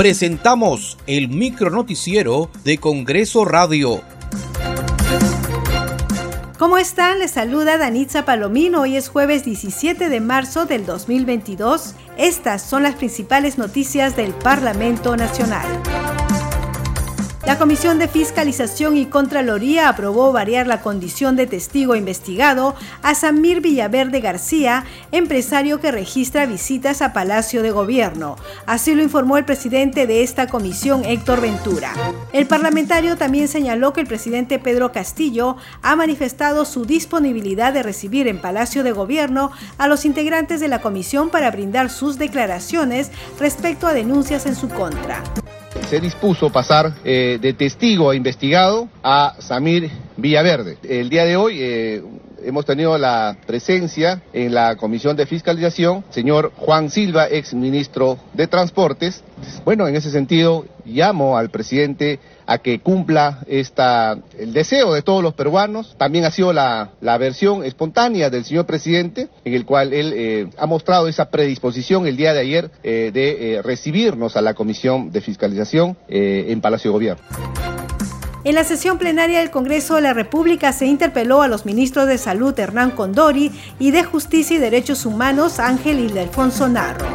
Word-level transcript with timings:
presentamos 0.00 0.96
el 1.06 1.28
micronoticiero 1.28 2.50
de 2.64 2.78
Congreso 2.78 3.44
Radio. 3.44 4.00
¿Cómo 6.58 6.78
están? 6.78 7.18
Les 7.18 7.32
saluda 7.32 7.76
Danitza 7.76 8.24
Palomino. 8.24 8.80
Hoy 8.80 8.96
es 8.96 9.10
jueves 9.10 9.44
17 9.44 10.08
de 10.08 10.20
marzo 10.20 10.64
del 10.64 10.86
2022. 10.86 11.96
Estas 12.16 12.62
son 12.62 12.82
las 12.82 12.94
principales 12.94 13.58
noticias 13.58 14.16
del 14.16 14.32
Parlamento 14.32 15.18
Nacional. 15.18 15.66
La 17.46 17.56
Comisión 17.56 17.98
de 17.98 18.06
Fiscalización 18.06 18.98
y 18.98 19.06
Contraloría 19.06 19.88
aprobó 19.88 20.30
variar 20.30 20.66
la 20.66 20.82
condición 20.82 21.36
de 21.36 21.46
testigo 21.46 21.96
investigado 21.96 22.74
a 23.02 23.14
Samir 23.14 23.62
Villaverde 23.62 24.20
García, 24.20 24.84
empresario 25.10 25.80
que 25.80 25.90
registra 25.90 26.44
visitas 26.44 27.00
a 27.00 27.14
Palacio 27.14 27.62
de 27.62 27.70
Gobierno. 27.70 28.36
Así 28.66 28.94
lo 28.94 29.02
informó 29.02 29.38
el 29.38 29.46
presidente 29.46 30.06
de 30.06 30.22
esta 30.22 30.48
comisión, 30.48 31.02
Héctor 31.06 31.40
Ventura. 31.40 31.92
El 32.34 32.46
parlamentario 32.46 33.16
también 33.16 33.48
señaló 33.48 33.94
que 33.94 34.02
el 34.02 34.06
presidente 34.06 34.58
Pedro 34.58 34.92
Castillo 34.92 35.56
ha 35.80 35.96
manifestado 35.96 36.66
su 36.66 36.84
disponibilidad 36.84 37.72
de 37.72 37.82
recibir 37.82 38.28
en 38.28 38.38
Palacio 38.38 38.84
de 38.84 38.92
Gobierno 38.92 39.50
a 39.78 39.88
los 39.88 40.04
integrantes 40.04 40.60
de 40.60 40.68
la 40.68 40.82
comisión 40.82 41.30
para 41.30 41.50
brindar 41.50 41.88
sus 41.88 42.18
declaraciones 42.18 43.10
respecto 43.38 43.86
a 43.86 43.94
denuncias 43.94 44.44
en 44.44 44.54
su 44.54 44.68
contra 44.68 45.22
se 45.90 45.98
dispuso 45.98 46.50
pasar 46.50 46.92
eh, 47.04 47.38
de 47.40 47.52
testigo 47.52 48.10
a 48.10 48.14
investigado 48.14 48.88
a 49.02 49.34
Samir 49.40 49.90
Villaverde. 50.20 50.76
El 50.88 51.08
día 51.08 51.24
de 51.24 51.36
hoy 51.36 51.58
eh, 51.60 52.02
hemos 52.44 52.66
tenido 52.66 52.96
la 52.98 53.36
presencia 53.46 54.22
en 54.32 54.54
la 54.54 54.76
Comisión 54.76 55.16
de 55.16 55.26
Fiscalización, 55.26 56.04
señor 56.10 56.52
Juan 56.56 56.90
Silva, 56.90 57.28
ex 57.30 57.54
ministro 57.54 58.18
de 58.34 58.46
Transportes. 58.46 59.22
Bueno, 59.64 59.88
en 59.88 59.96
ese 59.96 60.10
sentido, 60.10 60.66
llamo 60.84 61.38
al 61.38 61.50
presidente 61.50 62.18
a 62.46 62.58
que 62.58 62.80
cumpla 62.80 63.44
esta, 63.46 64.18
el 64.38 64.52
deseo 64.52 64.92
de 64.92 65.02
todos 65.02 65.22
los 65.22 65.34
peruanos. 65.34 65.94
También 65.96 66.24
ha 66.24 66.30
sido 66.30 66.52
la, 66.52 66.90
la 67.00 67.16
versión 67.16 67.64
espontánea 67.64 68.28
del 68.28 68.44
señor 68.44 68.66
presidente, 68.66 69.28
en 69.44 69.54
el 69.54 69.64
cual 69.64 69.92
él 69.92 70.12
eh, 70.14 70.48
ha 70.58 70.66
mostrado 70.66 71.08
esa 71.08 71.30
predisposición 71.30 72.06
el 72.06 72.16
día 72.16 72.34
de 72.34 72.40
ayer 72.40 72.70
eh, 72.82 73.10
de 73.12 73.60
recibirnos 73.62 74.36
a 74.36 74.42
la 74.42 74.54
Comisión 74.54 75.12
de 75.12 75.20
Fiscalización 75.20 75.96
en 76.08 76.60
Palacio 76.60 76.90
de 76.90 76.92
Gobierno. 76.92 77.79
En 78.42 78.54
la 78.54 78.64
sesión 78.64 78.96
plenaria 78.96 79.40
del 79.40 79.50
Congreso 79.50 79.96
de 79.96 80.00
la 80.00 80.14
República 80.14 80.72
se 80.72 80.86
interpeló 80.86 81.42
a 81.42 81.48
los 81.48 81.66
ministros 81.66 82.06
de 82.06 82.16
Salud 82.16 82.58
Hernán 82.58 82.90
Condori 82.90 83.52
y 83.78 83.90
de 83.90 84.02
Justicia 84.02 84.56
y 84.56 84.58
Derechos 84.58 85.04
Humanos 85.04 85.58
Ángel 85.58 86.00
Ildefonso 86.00 86.66
Narro. 86.66 87.06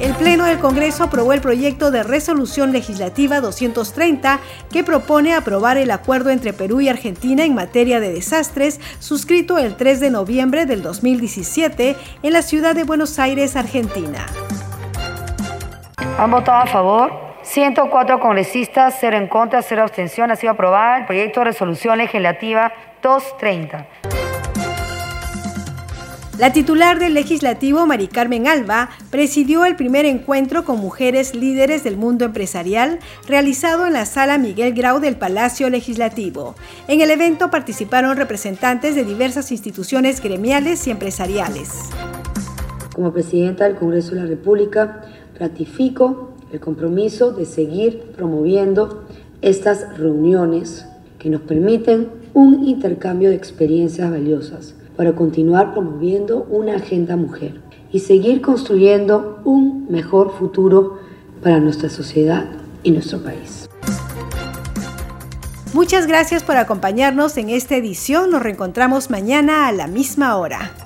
El 0.00 0.12
Pleno 0.14 0.44
del 0.44 0.58
Congreso 0.58 1.04
aprobó 1.04 1.32
el 1.32 1.40
proyecto 1.40 1.92
de 1.92 2.02
resolución 2.02 2.72
legislativa 2.72 3.40
230 3.40 4.40
que 4.70 4.82
propone 4.82 5.32
aprobar 5.32 5.78
el 5.78 5.92
acuerdo 5.92 6.30
entre 6.30 6.52
Perú 6.52 6.80
y 6.80 6.88
Argentina 6.88 7.44
en 7.44 7.54
materia 7.54 8.00
de 8.00 8.12
desastres 8.12 8.80
suscrito 8.98 9.58
el 9.58 9.76
3 9.76 10.00
de 10.00 10.10
noviembre 10.10 10.66
del 10.66 10.82
2017 10.82 11.96
en 12.24 12.32
la 12.32 12.42
ciudad 12.42 12.74
de 12.74 12.82
Buenos 12.82 13.20
Aires, 13.20 13.54
Argentina. 13.54 14.26
¿Han 16.18 16.30
votado 16.32 16.64
a 16.64 16.66
favor? 16.66 17.25
104 17.46 18.18
congresistas, 18.18 18.96
0 19.00 19.16
en 19.16 19.28
contra, 19.28 19.62
0 19.62 19.82
abstención. 19.82 20.30
Ha 20.30 20.36
sido 20.36 20.52
aprobado 20.52 20.98
el 20.98 21.06
proyecto 21.06 21.40
de 21.40 21.44
resolución 21.44 21.96
legislativa 21.96 22.72
230. 23.02 23.86
La 26.38 26.52
titular 26.52 26.98
del 26.98 27.14
legislativo, 27.14 27.86
Mari 27.86 28.08
Carmen 28.08 28.46
Alba, 28.46 28.90
presidió 29.10 29.64
el 29.64 29.76
primer 29.76 30.04
encuentro 30.04 30.64
con 30.64 30.80
mujeres 30.80 31.34
líderes 31.34 31.82
del 31.82 31.96
mundo 31.96 32.26
empresarial 32.26 32.98
realizado 33.26 33.86
en 33.86 33.94
la 33.94 34.04
sala 34.04 34.36
Miguel 34.36 34.74
Grau 34.74 34.98
del 35.00 35.16
Palacio 35.16 35.70
Legislativo. 35.70 36.56
En 36.88 37.00
el 37.00 37.10
evento 37.10 37.50
participaron 37.50 38.16
representantes 38.18 38.94
de 38.96 39.04
diversas 39.04 39.50
instituciones 39.50 40.20
gremiales 40.20 40.86
y 40.86 40.90
empresariales. 40.90 41.70
Como 42.94 43.12
presidenta 43.12 43.64
del 43.64 43.76
Congreso 43.76 44.14
de 44.14 44.20
la 44.22 44.26
República, 44.26 45.02
ratifico 45.38 46.35
el 46.56 46.60
compromiso 46.62 47.32
de 47.32 47.44
seguir 47.44 48.12
promoviendo 48.16 49.02
estas 49.42 49.98
reuniones 49.98 50.86
que 51.18 51.28
nos 51.28 51.42
permiten 51.42 52.08
un 52.32 52.66
intercambio 52.66 53.28
de 53.28 53.36
experiencias 53.36 54.10
valiosas 54.10 54.74
para 54.96 55.14
continuar 55.14 55.74
promoviendo 55.74 56.46
una 56.48 56.76
agenda 56.76 57.14
mujer 57.16 57.60
y 57.92 57.98
seguir 57.98 58.40
construyendo 58.40 59.38
un 59.44 59.86
mejor 59.90 60.32
futuro 60.32 60.98
para 61.42 61.60
nuestra 61.60 61.90
sociedad 61.90 62.46
y 62.82 62.90
nuestro 62.90 63.18
país. 63.18 63.68
Muchas 65.74 66.06
gracias 66.06 66.42
por 66.42 66.56
acompañarnos 66.56 67.36
en 67.36 67.50
esta 67.50 67.76
edición. 67.76 68.30
Nos 68.30 68.42
reencontramos 68.42 69.10
mañana 69.10 69.68
a 69.68 69.72
la 69.72 69.88
misma 69.88 70.38
hora. 70.38 70.85